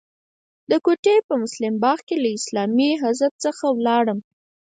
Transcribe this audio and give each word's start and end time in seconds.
د 0.69 0.71
کوټې 0.85 1.15
په 1.27 1.33
مسلم 1.43 1.73
باغ 1.83 1.99
کې 2.07 2.15
له 2.23 2.29
اسلامي 2.37 2.89
حزب 3.01 3.31
څخه 3.43 3.65
ولاړم. 3.77 4.19